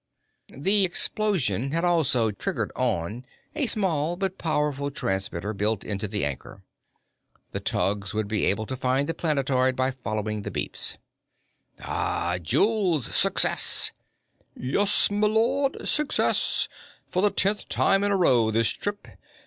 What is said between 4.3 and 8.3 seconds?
powerful transmitter built into the anchor. The tugs would